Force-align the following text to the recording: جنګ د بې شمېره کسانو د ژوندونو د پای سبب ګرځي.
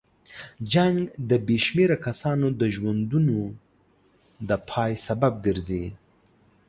جنګ 0.73 0.97
د 1.29 1.31
بې 1.45 1.57
شمېره 1.65 1.97
کسانو 2.05 2.47
د 2.59 2.61
ژوندونو 2.75 3.39
د 4.47 4.51
پای 4.69 4.91
سبب 5.05 5.33
ګرځي. 5.45 5.85